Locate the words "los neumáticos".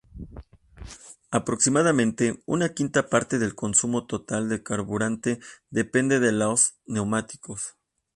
6.31-7.77